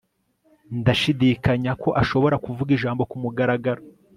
Ndashidikanya 0.79 1.71
ko 1.81 1.89
ashobora 2.01 2.35
kuvuga 2.45 2.69
ijambo 2.77 3.01
kumugaragaro 3.11 3.81